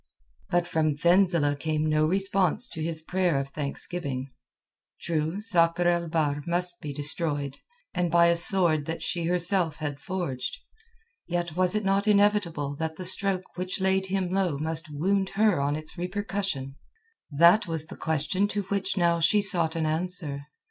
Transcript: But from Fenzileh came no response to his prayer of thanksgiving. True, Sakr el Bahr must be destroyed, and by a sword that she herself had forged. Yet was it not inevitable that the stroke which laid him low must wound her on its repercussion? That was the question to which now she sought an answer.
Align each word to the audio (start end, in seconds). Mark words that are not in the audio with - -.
But 0.49 0.65
from 0.65 0.97
Fenzileh 0.97 1.59
came 1.59 1.85
no 1.85 2.07
response 2.07 2.67
to 2.69 2.81
his 2.81 3.03
prayer 3.03 3.39
of 3.39 3.49
thanksgiving. 3.49 4.31
True, 4.99 5.39
Sakr 5.39 5.87
el 5.87 6.07
Bahr 6.07 6.41
must 6.47 6.81
be 6.81 6.91
destroyed, 6.91 7.59
and 7.93 8.09
by 8.09 8.25
a 8.25 8.35
sword 8.35 8.87
that 8.87 9.03
she 9.03 9.25
herself 9.25 9.75
had 9.75 9.99
forged. 9.99 10.57
Yet 11.27 11.55
was 11.55 11.75
it 11.75 11.85
not 11.85 12.07
inevitable 12.07 12.75
that 12.77 12.95
the 12.95 13.05
stroke 13.05 13.43
which 13.53 13.79
laid 13.79 14.07
him 14.07 14.31
low 14.31 14.57
must 14.57 14.89
wound 14.89 15.29
her 15.35 15.61
on 15.61 15.75
its 15.75 15.99
repercussion? 15.99 16.77
That 17.29 17.67
was 17.67 17.85
the 17.85 17.95
question 17.95 18.47
to 18.47 18.63
which 18.69 18.97
now 18.97 19.19
she 19.19 19.39
sought 19.39 19.75
an 19.75 19.85
answer. 19.85 20.47